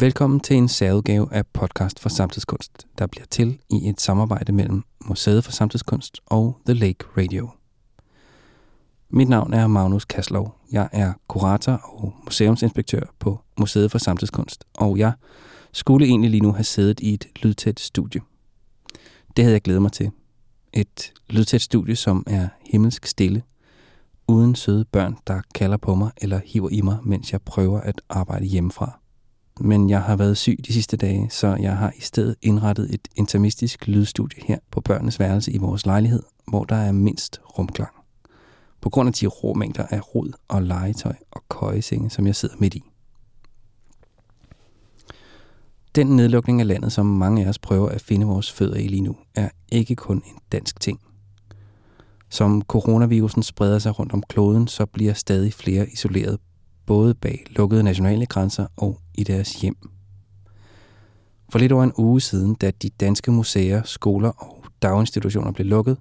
Velkommen 0.00 0.40
til 0.40 0.56
en 0.56 0.68
særudgave 0.68 1.28
af 1.32 1.46
podcast 1.46 2.00
for 2.00 2.08
samtidskunst, 2.08 2.86
der 2.98 3.06
bliver 3.06 3.26
til 3.30 3.58
i 3.70 3.88
et 3.88 4.00
samarbejde 4.00 4.52
mellem 4.52 4.82
Museet 5.04 5.44
for 5.44 5.52
Samtidskunst 5.52 6.20
og 6.26 6.60
The 6.66 6.74
Lake 6.74 7.04
Radio. 7.16 7.50
Mit 9.10 9.28
navn 9.28 9.52
er 9.52 9.66
Magnus 9.66 10.04
Kaslov. 10.04 10.56
Jeg 10.72 10.88
er 10.92 11.12
kurator 11.28 11.72
og 11.72 12.14
museumsinspektør 12.24 13.02
på 13.18 13.40
Museet 13.58 13.90
for 13.90 13.98
Samtidskunst, 13.98 14.64
og 14.74 14.98
jeg 14.98 15.12
skulle 15.72 16.06
egentlig 16.06 16.30
lige 16.30 16.40
nu 16.40 16.52
have 16.52 16.64
siddet 16.64 17.00
i 17.00 17.14
et 17.14 17.26
lydtæt 17.42 17.80
studie. 17.80 18.20
Det 19.36 19.44
havde 19.44 19.54
jeg 19.54 19.62
glædet 19.62 19.82
mig 19.82 19.92
til. 19.92 20.10
Et 20.72 21.12
lydtæt 21.30 21.62
studie, 21.62 21.96
som 21.96 22.24
er 22.26 22.48
himmelsk 22.70 23.06
stille, 23.06 23.42
uden 24.28 24.54
søde 24.54 24.84
børn, 24.84 25.16
der 25.26 25.40
kalder 25.54 25.76
på 25.76 25.94
mig 25.94 26.10
eller 26.16 26.40
hiver 26.44 26.68
i 26.72 26.80
mig, 26.80 26.98
mens 27.02 27.32
jeg 27.32 27.42
prøver 27.42 27.80
at 27.80 28.00
arbejde 28.08 28.44
hjemmefra 28.44 29.00
men 29.60 29.90
jeg 29.90 30.02
har 30.02 30.16
været 30.16 30.36
syg 30.36 30.58
de 30.66 30.72
sidste 30.72 30.96
dage, 30.96 31.30
så 31.30 31.56
jeg 31.60 31.76
har 31.76 31.92
i 31.96 32.00
stedet 32.00 32.36
indrettet 32.42 32.94
et 32.94 33.08
intermistisk 33.16 33.88
lydstudie 33.88 34.42
her 34.46 34.58
på 34.70 34.80
børnenes 34.80 35.20
værelse 35.20 35.52
i 35.52 35.58
vores 35.58 35.86
lejlighed, 35.86 36.22
hvor 36.48 36.64
der 36.64 36.76
er 36.76 36.92
mindst 36.92 37.40
rumklang. 37.58 37.92
På 38.80 38.90
grund 38.90 39.06
af 39.06 39.12
de 39.12 39.26
rå 39.26 39.54
mængder 39.54 39.86
af 39.90 40.14
rod 40.14 40.32
og 40.48 40.62
legetøj 40.62 41.14
og 41.30 41.42
køjesenge, 41.48 42.10
som 42.10 42.26
jeg 42.26 42.36
sidder 42.36 42.54
midt 42.58 42.74
i. 42.74 42.82
Den 45.94 46.06
nedlukning 46.06 46.60
af 46.60 46.66
landet, 46.66 46.92
som 46.92 47.06
mange 47.06 47.44
af 47.44 47.48
os 47.48 47.58
prøver 47.58 47.88
at 47.88 48.00
finde 48.00 48.26
vores 48.26 48.52
fødder 48.52 48.76
i 48.76 48.86
lige 48.86 49.02
nu, 49.02 49.16
er 49.34 49.48
ikke 49.72 49.96
kun 49.96 50.16
en 50.16 50.38
dansk 50.52 50.80
ting. 50.80 51.00
Som 52.28 52.62
coronavirusen 52.62 53.42
spreder 53.42 53.78
sig 53.78 53.98
rundt 53.98 54.12
om 54.12 54.22
kloden, 54.28 54.68
så 54.68 54.86
bliver 54.86 55.12
stadig 55.12 55.52
flere 55.52 55.88
isoleret 55.88 56.38
både 56.90 57.14
bag 57.14 57.44
lukkede 57.50 57.82
nationale 57.82 58.26
grænser 58.26 58.66
og 58.76 59.00
i 59.14 59.24
deres 59.24 59.60
hjem. 59.60 59.76
For 61.48 61.58
lidt 61.58 61.72
over 61.72 61.84
en 61.84 61.92
uge 61.98 62.20
siden, 62.20 62.54
da 62.54 62.70
de 62.70 62.90
danske 62.90 63.30
museer, 63.30 63.82
skoler 63.82 64.30
og 64.30 64.64
daginstitutioner 64.82 65.52
blev 65.52 65.66
lukket, 65.66 65.96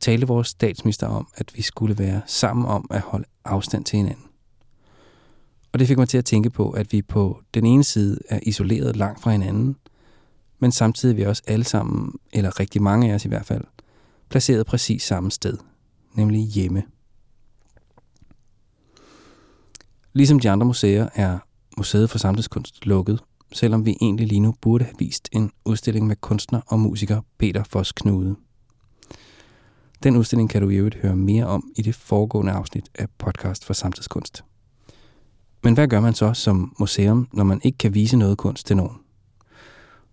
talte 0.00 0.26
vores 0.26 0.48
statsminister 0.48 1.06
om, 1.06 1.28
at 1.34 1.52
vi 1.56 1.62
skulle 1.62 1.98
være 1.98 2.20
sammen 2.26 2.66
om 2.66 2.86
at 2.90 3.00
holde 3.00 3.24
afstand 3.44 3.84
til 3.84 3.96
hinanden. 3.96 4.24
Og 5.72 5.78
det 5.78 5.88
fik 5.88 5.98
mig 5.98 6.08
til 6.08 6.18
at 6.18 6.24
tænke 6.24 6.50
på, 6.50 6.70
at 6.70 6.92
vi 6.92 7.02
på 7.02 7.42
den 7.54 7.66
ene 7.66 7.84
side 7.84 8.18
er 8.28 8.40
isoleret 8.42 8.96
langt 8.96 9.22
fra 9.22 9.30
hinanden, 9.30 9.76
men 10.58 10.72
samtidig 10.72 11.12
er 11.12 11.16
vi 11.16 11.22
også 11.22 11.42
alle 11.46 11.64
sammen, 11.64 12.12
eller 12.32 12.60
rigtig 12.60 12.82
mange 12.82 13.10
af 13.10 13.14
os 13.14 13.24
i 13.24 13.28
hvert 13.28 13.46
fald, 13.46 13.64
placeret 14.28 14.66
præcis 14.66 15.02
samme 15.02 15.30
sted, 15.30 15.56
nemlig 16.14 16.40
hjemme. 16.40 16.82
Ligesom 20.12 20.40
de 20.40 20.50
andre 20.50 20.66
museer 20.66 21.08
er 21.14 21.38
Museet 21.76 22.10
for 22.10 22.18
Samtidskunst 22.18 22.86
lukket, 22.86 23.20
selvom 23.52 23.86
vi 23.86 23.96
egentlig 24.00 24.26
lige 24.26 24.40
nu 24.40 24.54
burde 24.60 24.84
have 24.84 24.94
vist 24.98 25.28
en 25.32 25.50
udstilling 25.64 26.06
med 26.06 26.16
kunstner 26.16 26.60
og 26.66 26.80
musiker 26.80 27.20
Peter 27.38 27.64
Foss 27.64 27.92
Knude. 27.92 28.36
Den 30.02 30.16
udstilling 30.16 30.50
kan 30.50 30.62
du 30.62 30.68
i 30.68 30.76
øvrigt 30.76 30.94
høre 31.02 31.16
mere 31.16 31.46
om 31.46 31.72
i 31.76 31.82
det 31.82 31.94
foregående 31.94 32.52
afsnit 32.52 32.90
af 32.94 33.06
podcast 33.18 33.64
for 33.64 33.72
samtidskunst. 33.72 34.44
Men 35.64 35.74
hvad 35.74 35.88
gør 35.88 36.00
man 36.00 36.14
så 36.14 36.34
som 36.34 36.76
museum, 36.78 37.28
når 37.32 37.44
man 37.44 37.60
ikke 37.64 37.78
kan 37.78 37.94
vise 37.94 38.16
noget 38.16 38.38
kunst 38.38 38.66
til 38.66 38.76
nogen? 38.76 38.96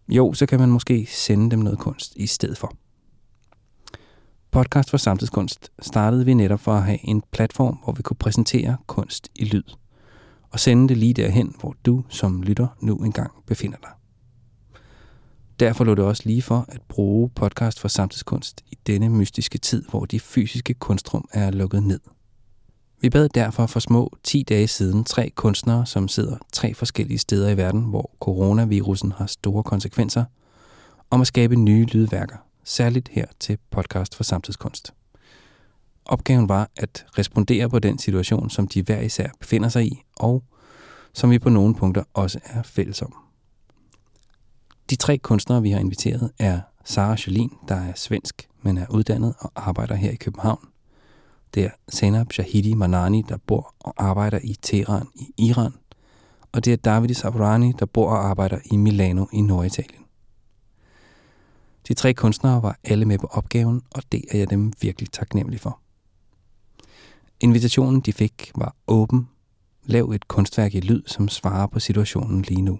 Jo, 0.08 0.34
så 0.34 0.46
kan 0.46 0.60
man 0.60 0.70
måske 0.70 1.08
sende 1.10 1.52
dem 1.52 1.60
noget 1.60 1.80
kunst 1.80 2.14
i 2.16 2.28
stedet 2.28 2.58
for. 2.58 2.74
Podcast 4.52 4.90
for 4.90 4.98
samtidskunst 4.98 5.72
startede 5.82 6.26
vi 6.26 6.34
netop 6.34 6.60
for 6.60 6.74
at 6.74 6.84
have 6.84 7.00
en 7.04 7.24
platform, 7.32 7.78
hvor 7.84 7.94
vi 7.94 8.02
kunne 8.02 8.18
præsentere 8.18 8.78
kunst 8.88 9.30
i 9.36 9.46
lyd– 9.46 9.64
og 10.52 10.60
sende 10.60 10.90
det 10.90 10.98
lige 10.98 11.14
derhen, 11.14 11.56
hvor 11.60 11.76
du 11.86 12.04
som 12.10 12.42
lytter 12.42 12.68
nu 12.82 12.96
engang 12.98 13.32
befinder 13.48 13.78
dig. 13.82 13.92
Derfor 15.60 15.84
lå 15.84 15.96
det 15.96 16.06
også 16.06 16.24
lige 16.26 16.42
for 16.42 16.66
at 16.68 16.82
bruge 16.88 17.30
podcast 17.30 17.80
for 17.80 17.88
samtidskunst 17.88 18.64
i 18.72 18.78
denne 18.88 19.10
mystiske 19.10 19.58
tid, 19.58 19.84
hvor 19.90 20.06
de 20.06 20.20
fysiske 20.20 20.74
kunstrum 20.74 21.28
er 21.34 21.52
lukket 21.52 21.84
ned. 21.84 22.00
Vi 23.02 23.10
bad 23.10 23.30
derfor 23.30 23.66
for 23.66 23.80
små 23.80 24.18
10 24.24 24.44
dage 24.44 24.68
siden 24.68 25.04
tre 25.04 25.30
kunstnere, 25.36 25.86
som 25.86 26.08
sidder 26.08 26.38
tre 26.54 26.74
forskellige 26.74 27.18
steder 27.18 27.50
i 27.50 27.58
verden, 27.58 27.82
hvor 27.82 28.12
coronavirusen 28.20 29.12
har 29.12 29.26
store 29.26 29.64
konsekvenser, 29.64 30.26
om 31.10 31.22
at 31.22 31.28
skabe 31.28 31.56
nye 31.56 31.86
lydværker, 31.86 32.38
særligt 32.64 33.10
her 33.10 33.26
til 33.40 33.58
podcast 33.72 34.16
for 34.16 34.24
samtidskunst. 34.24 34.94
Opgaven 36.10 36.50
var 36.50 36.70
at 36.76 37.06
respondere 37.18 37.70
på 37.70 37.80
den 37.80 38.00
situation, 38.00 38.50
som 38.50 38.68
de 38.68 38.82
hver 38.82 39.00
især 39.00 39.30
befinder 39.40 39.70
sig 39.70 39.86
i, 39.86 40.04
og 40.16 40.44
som 41.14 41.30
vi 41.32 41.40
på 41.40 41.50
nogle 41.50 41.76
punkter 41.76 42.04
også 42.14 42.40
er 42.44 42.64
fælles 42.64 43.02
om. 43.02 43.14
De 44.90 44.96
tre 44.96 45.18
kunstnere, 45.18 45.62
vi 45.62 45.72
har 45.72 45.80
inviteret, 45.80 46.32
er 46.40 46.60
Sara 46.84 47.18
Jolin, 47.28 47.52
der 47.68 47.76
er 47.76 47.94
svensk, 47.96 48.50
men 48.62 48.78
er 48.78 48.86
uddannet 48.90 49.34
og 49.40 49.52
arbejder 49.56 49.96
her 49.96 50.12
i 50.12 50.16
København. 50.16 50.68
Det 51.54 51.64
er 51.66 51.70
Senab 51.90 52.34
Shahidi 52.34 52.74
Manani, 52.74 53.24
der 53.30 53.38
bor 53.38 53.74
og 53.80 53.94
arbejder 53.98 54.40
i 54.44 54.56
Teheran 54.62 55.08
i 55.16 55.34
Iran. 55.38 55.74
Og 56.52 56.66
det 56.66 56.74
er 56.74 56.78
David 56.78 57.14
Sabrani, 57.14 57.74
der 57.80 57.86
bor 57.86 58.10
og 58.10 58.26
arbejder 58.26 58.60
i 58.72 58.78
Milano 58.78 59.26
i 59.34 59.42
Norditalien. 59.42 60.04
De 61.88 61.94
tre 61.94 62.14
kunstnere 62.14 62.64
var 62.64 62.80
alle 62.84 63.06
med 63.06 63.18
på 63.18 63.28
opgaven, 63.28 63.82
og 63.92 64.04
det 64.12 64.26
er 64.32 64.38
jeg 64.38 64.50
dem 64.50 64.74
virkelig 64.82 65.12
taknemmelig 65.12 65.60
for. 65.60 65.80
Invitationen, 67.40 68.02
de 68.02 68.14
fik, 68.14 68.52
var 68.56 68.76
åben. 68.88 69.30
Lav 69.86 70.10
et 70.10 70.28
kunstværk 70.28 70.76
i 70.76 70.80
lyd, 70.80 71.04
som 71.06 71.28
svarer 71.28 71.68
på 71.68 71.80
situationen 71.80 72.42
lige 72.42 72.62
nu. 72.62 72.80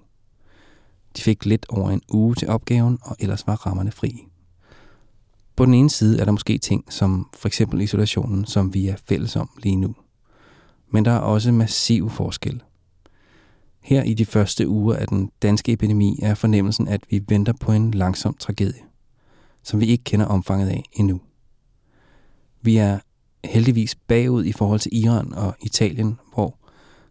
De 1.18 1.22
fik 1.22 1.46
lidt 1.46 1.66
over 1.70 1.90
en 1.92 2.02
uge 2.10 2.36
til 2.36 2.50
opgaven, 2.50 2.98
og 3.02 3.16
ellers 3.20 3.48
var 3.48 3.56
rammerne 3.56 3.92
fri. 3.92 4.28
På 5.56 5.66
den 5.66 5.74
ene 5.74 5.90
side 5.90 6.20
er 6.20 6.26
der 6.26 6.32
måske 6.32 6.58
ting 6.58 6.94
som 6.94 7.30
for 7.34 7.48
eksempel 7.48 7.82
isolationen, 7.82 8.46
som 8.46 8.74
vi 8.74 8.88
er 8.88 8.96
fælles 9.10 9.36
om 9.36 9.50
lige 9.64 9.76
nu. 9.76 9.96
Men 10.92 11.06
der 11.06 11.12
er 11.12 11.20
også 11.20 11.52
massiv 11.52 12.10
forskel. 12.10 12.64
Her 13.84 14.04
i 14.04 14.14
de 14.14 14.26
første 14.26 14.68
uger 14.68 14.96
af 14.96 15.08
den 15.08 15.32
danske 15.42 15.72
epidemi 15.72 16.20
er 16.22 16.36
fornemmelsen, 16.36 16.88
at 16.88 17.02
vi 17.10 17.24
venter 17.28 17.54
på 17.54 17.72
en 17.72 17.92
langsom 17.92 18.34
tragedie, 18.34 18.82
som 19.64 19.80
vi 19.80 19.86
ikke 19.86 20.04
kender 20.04 20.26
omfanget 20.26 20.70
af 20.70 20.84
endnu. 20.94 21.22
Vi 22.62 22.78
er 22.78 23.00
heldigvis 23.46 23.96
bagud 23.96 24.46
i 24.46 24.52
forhold 24.52 24.80
til 24.80 25.04
Iran 25.04 25.34
og 25.34 25.56
Italien, 25.62 26.20
hvor 26.34 26.58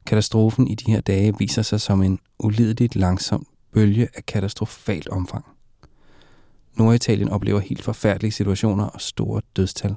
katastrofen 0.06 0.68
i 0.68 0.74
de 0.74 0.92
her 0.92 1.00
dage 1.00 1.38
viser 1.38 1.62
sig 1.62 1.80
som 1.80 2.02
en 2.02 2.18
ulideligt 2.38 2.96
langsom 2.96 3.46
bølge 3.72 4.08
af 4.14 4.26
katastrofalt 4.26 5.08
omfang. 5.08 5.44
Norditalien 6.74 7.28
oplever 7.28 7.60
helt 7.60 7.82
forfærdelige 7.82 8.32
situationer 8.32 8.84
og 8.84 9.00
store 9.00 9.42
dødstal. 9.56 9.94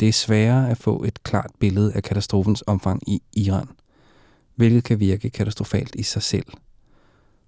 Det 0.00 0.08
er 0.08 0.12
sværere 0.12 0.70
at 0.70 0.78
få 0.78 1.04
et 1.04 1.22
klart 1.22 1.50
billede 1.58 1.92
af 1.92 2.02
katastrofens 2.02 2.64
omfang 2.66 3.08
i 3.08 3.22
Iran, 3.32 3.68
hvilket 4.54 4.84
kan 4.84 5.00
virke 5.00 5.30
katastrofalt 5.30 5.94
i 5.94 6.02
sig 6.02 6.22
selv. 6.22 6.46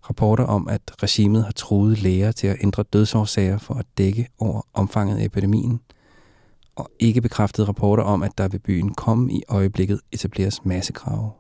Rapporter 0.03 0.45
om, 0.45 0.69
at 0.69 0.83
regimet 1.03 1.45
har 1.45 1.53
truet 1.53 2.03
læger 2.03 2.33
til 2.33 2.47
at 2.47 2.57
ændre 2.63 2.83
dødsårsager 2.83 3.59
for 3.59 3.75
at 3.75 3.87
dække 3.99 4.29
over 4.39 4.67
omfanget 4.75 5.19
af 5.19 5.25
epidemien– 5.25 5.81
og 6.79 6.91
ikke 6.99 7.21
bekræftede 7.21 7.69
rapporter 7.69 8.03
om, 8.03 8.23
at 8.23 8.39
der 8.39 8.49
ved 8.49 8.59
byen 8.59 8.95
kom 8.95 9.31
i 9.31 9.43
øjeblikket 9.49 10.01
etableres 10.13 10.65
massegrave. 10.65 11.31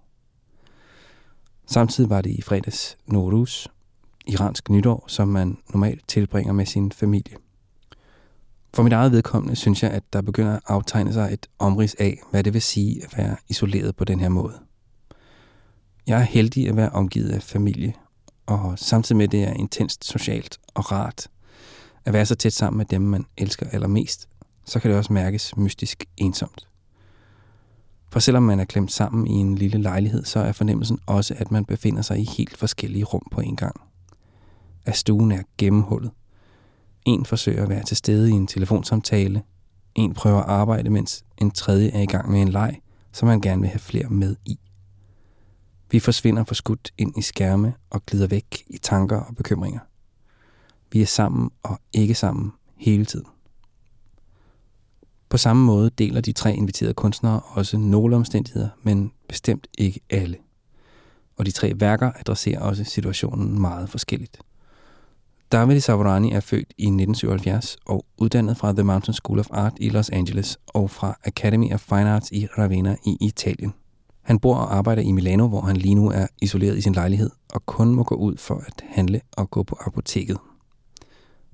Samtidig 1.66 2.10
var 2.10 2.22
det 2.22 2.30
i 2.30 2.42
fredags 2.42 2.98
Nowruz, 3.06 3.66
iransk 4.26 4.70
nytår, 4.70 5.04
som 5.06 5.28
man 5.28 5.58
normalt 5.70 6.08
tilbringer 6.08 6.52
med 6.52 6.66
sin 6.66 6.92
familie. 6.92 7.36
For 8.74 8.82
mit 8.82 8.92
eget 8.92 9.12
vedkommende 9.12 9.56
synes 9.56 9.82
jeg, 9.82 9.90
at 9.90 10.12
der 10.12 10.22
begynder 10.22 10.52
at 10.52 10.62
aftegne 10.66 11.12
sig 11.12 11.32
et 11.32 11.46
omrids 11.58 11.94
af, 11.94 12.20
hvad 12.30 12.44
det 12.44 12.54
vil 12.54 12.62
sige 12.62 13.04
at 13.04 13.18
være 13.18 13.36
isoleret 13.48 13.96
på 13.96 14.04
den 14.04 14.20
her 14.20 14.28
måde. 14.28 14.58
Jeg 16.06 16.18
er 16.18 16.24
heldig 16.24 16.68
at 16.68 16.76
være 16.76 16.90
omgivet 16.90 17.30
af 17.30 17.42
familie, 17.42 17.94
og 18.46 18.78
samtidig 18.78 19.16
med 19.16 19.28
det 19.28 19.44
er 19.44 19.52
intenst 19.52 20.04
socialt 20.04 20.58
og 20.74 20.92
rart 20.92 21.28
at 22.04 22.12
være 22.14 22.26
så 22.26 22.34
tæt 22.34 22.52
sammen 22.52 22.78
med 22.78 22.86
dem, 22.86 23.02
man 23.02 23.26
elsker 23.36 23.66
allermest, 23.72 24.28
så 24.68 24.80
kan 24.80 24.90
det 24.90 24.98
også 24.98 25.12
mærkes 25.12 25.56
mystisk 25.56 26.04
ensomt. 26.16 26.68
For 28.12 28.20
selvom 28.20 28.42
man 28.42 28.60
er 28.60 28.64
klemt 28.64 28.92
sammen 28.92 29.26
i 29.26 29.30
en 29.30 29.54
lille 29.54 29.78
lejlighed, 29.78 30.24
så 30.24 30.40
er 30.40 30.52
fornemmelsen 30.52 30.98
også, 31.06 31.34
at 31.38 31.50
man 31.50 31.64
befinder 31.64 32.02
sig 32.02 32.18
i 32.18 32.24
helt 32.24 32.56
forskellige 32.56 33.04
rum 33.04 33.22
på 33.30 33.40
en 33.40 33.56
gang. 33.56 33.80
At 34.86 34.96
stuen 34.96 35.32
er 35.32 35.42
gennemhullet. 35.58 36.10
En 37.04 37.24
forsøger 37.24 37.62
at 37.62 37.68
være 37.68 37.84
til 37.84 37.96
stede 37.96 38.30
i 38.30 38.32
en 38.32 38.46
telefonsamtale. 38.46 39.42
En 39.94 40.14
prøver 40.14 40.38
at 40.38 40.48
arbejde, 40.48 40.90
mens 40.90 41.24
en 41.38 41.50
tredje 41.50 41.90
er 41.90 42.00
i 42.00 42.06
gang 42.06 42.30
med 42.30 42.42
en 42.42 42.48
leg, 42.48 42.80
som 43.12 43.28
man 43.28 43.40
gerne 43.40 43.60
vil 43.60 43.70
have 43.70 43.80
flere 43.80 44.08
med 44.08 44.36
i. 44.44 44.58
Vi 45.90 46.00
forsvinder 46.00 46.44
forskudt 46.44 46.90
ind 46.98 47.18
i 47.18 47.22
skærme 47.22 47.74
og 47.90 48.06
glider 48.06 48.26
væk 48.26 48.64
i 48.66 48.78
tanker 48.78 49.20
og 49.20 49.36
bekymringer. 49.36 49.80
Vi 50.92 51.02
er 51.02 51.06
sammen 51.06 51.50
og 51.62 51.78
ikke 51.92 52.14
sammen 52.14 52.52
hele 52.76 53.04
tiden. 53.04 53.26
På 55.28 55.36
samme 55.36 55.64
måde 55.64 55.90
deler 55.90 56.20
de 56.20 56.32
tre 56.32 56.54
inviterede 56.54 56.94
kunstnere 56.94 57.40
også 57.44 57.78
nogle 57.78 58.16
omstændigheder, 58.16 58.68
men 58.82 59.12
bestemt 59.28 59.66
ikke 59.78 60.00
alle. 60.10 60.36
og 61.36 61.46
de 61.46 61.50
tre 61.50 61.72
værker 61.76 62.12
adresserer 62.20 62.60
også 62.60 62.84
situationen 62.84 63.60
meget 63.60 63.90
forskelligt. 63.90 64.38
David 65.52 65.80
Savarani 65.80 66.32
er 66.32 66.40
født 66.40 66.74
i 66.78 66.84
1977 66.84 67.76
og 67.86 68.04
uddannet 68.18 68.56
fra 68.56 68.72
The 68.72 68.82
Mountain 68.82 69.14
School 69.14 69.38
of 69.38 69.48
Art 69.50 69.72
i 69.80 69.88
Los 69.88 70.10
Angeles 70.10 70.58
og 70.66 70.90
fra 70.90 71.18
Academy 71.24 71.72
of 71.72 71.80
Fine 71.80 72.10
Arts 72.10 72.30
i 72.30 72.46
Ravenna 72.58 72.96
i 73.06 73.16
Italien. 73.20 73.74
Han 74.22 74.38
bor 74.38 74.54
og 74.54 74.76
arbejder 74.76 75.02
i 75.02 75.12
Milano, 75.12 75.48
hvor 75.48 75.60
han 75.60 75.76
lige 75.76 75.94
nu 75.94 76.10
er 76.10 76.26
isoleret 76.42 76.78
i 76.78 76.80
sin 76.80 76.92
lejlighed 76.92 77.30
og 77.50 77.66
kun 77.66 77.94
må 77.94 78.02
gå 78.02 78.14
ud 78.14 78.36
for 78.36 78.54
at 78.66 78.84
handle 78.88 79.20
og 79.32 79.50
gå 79.50 79.62
på 79.62 79.78
apoteket. 79.86 80.38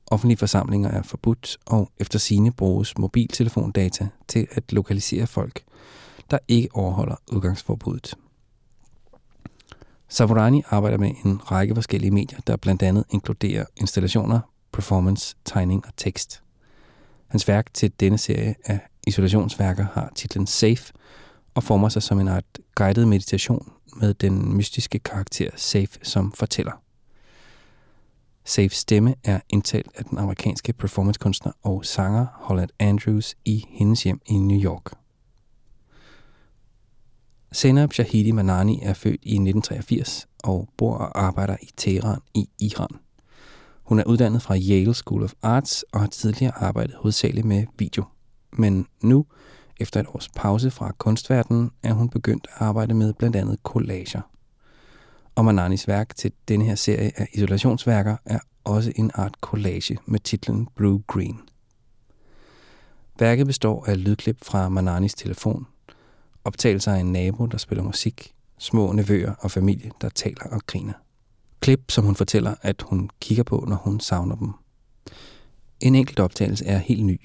Offentlige 0.06 0.38
forsamlinger 0.38 0.90
er 0.90 1.02
forbudt, 1.02 1.56
og 1.66 1.90
efter 1.98 2.18
sine 2.18 2.52
bruges 2.52 2.98
mobiltelefondata 2.98 4.08
til 4.28 4.46
at 4.50 4.72
lokalisere 4.72 5.26
folk, 5.26 5.62
der 6.30 6.38
ikke 6.48 6.68
overholder 6.72 7.16
udgangsforbuddet. 7.32 8.14
Savorani 10.08 10.62
arbejder 10.66 10.98
med 10.98 11.14
en 11.24 11.50
række 11.50 11.74
forskellige 11.74 12.10
medier, 12.10 12.40
der 12.46 12.56
blandt 12.56 12.82
andet 12.82 13.04
inkluderer 13.10 13.64
installationer, 13.76 14.40
performance, 14.72 15.36
tegning 15.44 15.86
og 15.86 15.92
tekst. 15.96 16.42
Hans 17.28 17.48
værk 17.48 17.74
til 17.74 17.92
denne 18.00 18.18
serie 18.18 18.54
af 18.64 18.80
isolationsværker 19.06 19.86
har 19.92 20.12
titlen 20.14 20.46
Safe 20.46 20.92
og 21.54 21.62
former 21.62 21.88
sig 21.88 22.02
som 22.02 22.20
en 22.20 22.28
art 22.28 22.58
guided 22.74 23.06
meditation 23.06 23.72
med 23.96 24.14
den 24.14 24.56
mystiske 24.56 24.98
karakter 24.98 25.50
Safe 25.56 25.98
som 26.02 26.32
fortæller. 26.32 26.83
Safe 28.44 28.68
stemme 28.68 29.14
er 29.24 29.40
indtalt 29.48 29.90
af 29.94 30.04
den 30.04 30.18
amerikanske 30.18 30.72
performancekunstner 30.72 31.52
og 31.62 31.84
sanger 31.84 32.26
Holland 32.32 32.70
Andrews 32.78 33.34
i 33.44 33.64
hendes 33.68 34.02
hjem 34.02 34.20
i 34.26 34.34
New 34.34 34.60
York. 34.60 34.92
Senab 37.52 37.92
Shahidi 37.92 38.30
Manani 38.30 38.80
er 38.82 38.94
født 38.94 39.20
i 39.22 39.34
1983 39.34 40.26
og 40.44 40.68
bor 40.76 40.96
og 40.96 41.24
arbejder 41.24 41.56
i 41.62 41.68
Teheran 41.76 42.20
i 42.34 42.48
Iran. 42.60 42.98
Hun 43.82 43.98
er 43.98 44.04
uddannet 44.04 44.42
fra 44.42 44.56
Yale 44.56 44.94
School 44.94 45.22
of 45.22 45.32
Arts 45.42 45.84
og 45.92 46.00
har 46.00 46.06
tidligere 46.06 46.62
arbejdet 46.62 46.94
hovedsageligt 46.94 47.46
med 47.46 47.66
video. 47.78 48.04
Men 48.52 48.86
nu, 49.02 49.26
efter 49.80 50.00
et 50.00 50.06
års 50.06 50.28
pause 50.36 50.70
fra 50.70 50.92
kunstverdenen, 50.98 51.70
er 51.82 51.92
hun 51.92 52.08
begyndt 52.08 52.46
at 52.54 52.62
arbejde 52.62 52.94
med 52.94 53.12
blandt 53.12 53.36
andet 53.36 53.58
collager. 53.62 54.20
Og 55.34 55.44
Mananis 55.44 55.88
værk 55.88 56.16
til 56.16 56.32
denne 56.48 56.64
her 56.64 56.74
serie 56.74 57.12
af 57.16 57.28
isolationsværker 57.32 58.16
er 58.24 58.38
også 58.64 58.92
en 58.96 59.10
art 59.14 59.34
collage 59.40 59.98
med 60.06 60.20
titlen 60.20 60.68
Blue 60.76 61.02
Green. 61.06 61.40
Værket 63.18 63.46
består 63.46 63.84
af 63.86 64.04
lydklip 64.04 64.44
fra 64.44 64.68
Mananis 64.68 65.14
telefon, 65.14 65.66
optagelser 66.44 66.92
af 66.92 66.98
en 66.98 67.12
nabo, 67.12 67.46
der 67.46 67.58
spiller 67.58 67.84
musik, 67.84 68.34
små 68.58 68.92
nevøer 68.92 69.34
og 69.38 69.50
familie, 69.50 69.90
der 70.00 70.08
taler 70.08 70.44
og 70.50 70.60
griner. 70.66 70.92
Klip, 71.60 71.90
som 71.90 72.04
hun 72.04 72.14
fortæller, 72.14 72.54
at 72.62 72.82
hun 72.82 73.10
kigger 73.20 73.44
på, 73.44 73.64
når 73.68 73.76
hun 73.76 74.00
savner 74.00 74.36
dem. 74.36 74.52
En 75.80 75.94
enkelt 75.94 76.20
optagelse 76.20 76.66
er 76.66 76.78
helt 76.78 77.04
ny. 77.04 77.20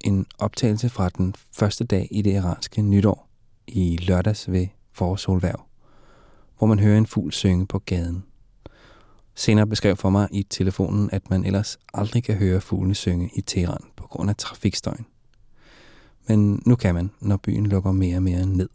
En 0.00 0.26
optagelse 0.38 0.88
fra 0.88 1.08
den 1.08 1.34
første 1.52 1.84
dag 1.84 2.08
i 2.10 2.22
det 2.22 2.32
iranske 2.32 2.82
nytår 2.82 3.28
i 3.66 3.96
lørdags 3.96 4.50
ved 4.52 4.66
Forsolværv, 4.92 5.66
hvor 6.64 6.74
man 6.74 6.84
hører 6.84 6.98
en 6.98 7.06
fugl 7.06 7.32
synge 7.32 7.66
på 7.66 7.78
gaden. 7.78 8.24
Senere 9.34 9.66
beskrev 9.66 9.96
for 9.96 10.10
mig 10.10 10.28
i 10.32 10.42
telefonen, 10.42 11.10
at 11.12 11.30
man 11.30 11.44
ellers 11.44 11.78
aldrig 11.94 12.24
kan 12.24 12.34
høre 12.34 12.60
fuglene 12.60 12.94
synge 12.94 13.30
i 13.34 13.40
Teheran 13.40 13.84
på 13.96 14.06
grund 14.06 14.30
af 14.30 14.36
trafikstøjen. 14.36 15.06
Men 16.28 16.62
nu 16.66 16.76
kan 16.76 16.94
man, 16.94 17.10
når 17.20 17.36
byen 17.36 17.66
lukker 17.66 17.92
mere 17.92 18.16
og 18.16 18.22
mere 18.22 18.46
ned. 18.46 18.68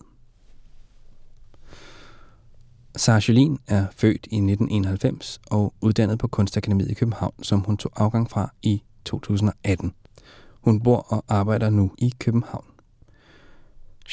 Sarah 2.95 3.57
er 3.67 3.85
født 3.97 4.27
i 4.31 4.35
1991 4.35 5.41
og 5.51 5.73
uddannet 5.81 6.19
på 6.19 6.27
Kunstakademiet 6.27 6.91
i 6.91 6.93
København, 6.93 7.43
som 7.43 7.59
hun 7.59 7.77
tog 7.77 7.91
afgang 7.95 8.29
fra 8.29 8.53
i 8.61 8.83
2018. 9.05 9.93
Hun 10.61 10.81
bor 10.81 10.97
og 10.97 11.23
arbejder 11.27 11.69
nu 11.69 11.91
i 11.97 12.13
København. 12.19 12.65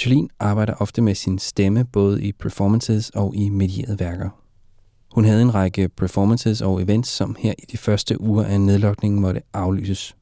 Jolien 0.05 0.31
arbejder 0.39 0.75
ofte 0.75 1.03
med 1.03 1.15
sin 1.15 1.39
stemme 1.39 1.85
både 1.85 2.23
i 2.23 2.33
performances 2.33 3.11
og 3.11 3.35
i 3.35 3.49
medierede 3.49 4.01
værker. 4.01 4.31
Hun 5.15 5.25
havde 5.25 5.43
en 5.43 5.55
række 5.55 5.89
performances 5.89 6.63
og 6.63 6.83
events, 6.83 7.09
som 7.09 7.37
her 7.39 7.55
i 7.59 7.65
de 7.73 7.77
første 7.77 8.21
uger 8.21 8.45
af 8.45 8.61
nedlukningen 8.61 9.21
måtte 9.21 9.43
aflyses. 9.53 10.17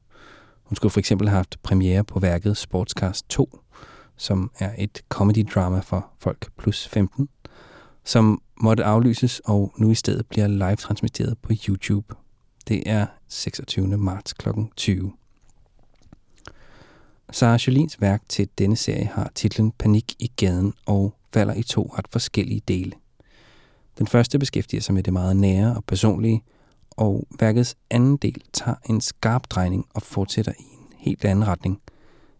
Hun 0.63 0.75
skulle 0.75 0.91
for 0.91 0.99
eksempel 0.99 1.27
have 1.27 1.35
haft 1.35 1.63
premiere 1.63 2.03
på 2.03 2.19
værket 2.19 2.57
Sportscast 2.57 3.29
2, 3.29 3.59
som 4.17 4.51
er 4.59 4.71
et 4.77 5.01
comedy-drama 5.09 5.79
for 5.79 6.11
folk 6.19 6.49
plus 6.57 6.87
15, 6.87 7.29
som 8.03 8.41
måtte 8.61 8.83
aflyses 8.83 9.41
og 9.45 9.73
nu 9.77 9.91
i 9.91 9.95
stedet 9.95 10.25
bliver 10.25 10.47
live 10.47 10.75
transmitteret 10.75 11.37
på 11.41 11.53
YouTube. 11.67 12.15
Det 12.67 12.83
er 12.85 13.05
26. 13.27 13.97
marts 13.97 14.33
kl. 14.33 14.49
20. 14.75 15.11
Sarah 17.31 17.59
Jolins 17.59 18.01
værk 18.01 18.21
til 18.29 18.49
denne 18.57 18.75
serie 18.75 19.05
har 19.05 19.31
titlen 19.35 19.71
Panik 19.71 20.15
i 20.19 20.31
gaden 20.37 20.73
og 20.85 21.13
falder 21.33 21.53
i 21.53 21.63
to 21.63 21.91
ret 21.97 22.07
forskellige 22.11 22.61
dele. 22.67 22.91
Den 23.97 24.07
første 24.07 24.39
beskæftiger 24.39 24.81
sig 24.81 24.93
med 24.93 25.03
det 25.03 25.13
meget 25.13 25.37
nære 25.37 25.75
og 25.75 25.83
personlige, 25.83 26.43
og 26.91 27.27
værkets 27.39 27.75
anden 27.89 28.17
del 28.17 28.41
tager 28.53 28.75
en 28.89 29.01
skarp 29.01 29.49
drejning 29.49 29.85
og 29.93 30.01
fortsætter 30.01 30.51
i 30.59 30.63
en 30.63 30.93
helt 30.97 31.25
anden 31.25 31.47
retning. 31.47 31.81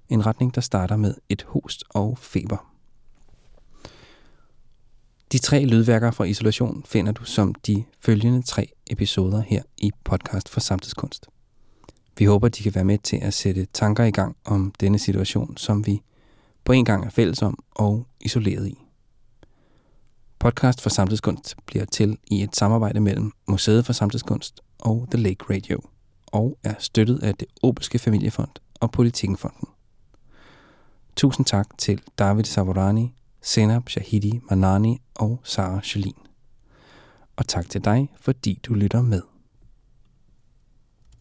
En 0.09 0.25
retning, 0.25 0.55
der 0.55 0.61
starter 0.61 0.95
med 0.95 1.15
et 1.29 1.43
host 1.43 1.83
og 1.89 2.17
feber. 2.17 2.71
De 5.31 5.37
tre 5.37 5.65
lydværker 5.65 6.11
fra 6.11 6.23
Isolation 6.23 6.83
finder 6.85 7.11
du 7.11 7.23
som 7.23 7.55
de 7.55 7.83
følgende 7.99 8.41
tre 8.41 8.69
episoder 8.91 9.41
her 9.41 9.61
i 9.77 9.91
podcast 10.03 10.49
for 10.49 10.59
samtidskunst. 10.59 11.27
Vi 12.17 12.25
håber, 12.25 12.50
de 12.50 12.63
kan 12.63 12.75
være 12.75 12.83
med 12.83 12.97
til 12.97 13.17
at 13.21 13.33
sætte 13.33 13.67
tanker 13.73 14.03
i 14.03 14.12
gang 14.12 14.38
om 14.45 14.73
denne 14.79 15.00
situation, 15.00 15.57
som 15.57 15.85
vi 15.85 16.01
på 16.63 16.71
en 16.71 16.85
gang 16.85 17.06
er 17.06 17.09
fælles 17.09 17.41
om 17.41 17.63
og 17.71 18.07
isoleret 18.21 18.67
i. 18.67 18.77
Podcast 20.39 20.81
for 20.81 20.89
Samtidskunst 20.89 21.56
bliver 21.65 21.85
til 21.85 22.17
i 22.27 22.44
et 22.44 22.56
samarbejde 22.56 23.00
mellem 23.00 23.31
Museet 23.47 23.85
for 23.85 23.94
Samtidskunst 23.94 24.62
og 24.79 25.07
The 25.12 25.23
Lake 25.23 25.45
Radio, 25.50 25.81
og 26.25 26.57
er 26.63 26.73
støttet 26.79 27.23
af 27.23 27.35
det 27.35 27.47
Obelske 27.63 28.00
Familiefond 28.00 28.51
og 28.79 28.91
Politikenfonden. 28.91 29.68
Tusind 31.15 31.45
tak 31.45 31.77
til 31.77 32.01
David 32.19 32.44
Savorani, 32.44 33.13
Senab 33.41 33.89
Shahidi 33.89 34.39
Manani 34.50 35.01
og 35.15 35.39
Sara 35.44 35.81
Jolin. 35.95 36.13
Og 37.35 37.47
tak 37.47 37.69
til 37.69 37.85
dig, 37.85 38.09
fordi 38.21 38.59
du 38.63 38.73
lytter 38.73 39.01
med. 39.01 39.21